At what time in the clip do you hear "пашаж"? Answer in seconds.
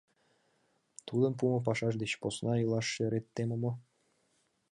1.67-1.93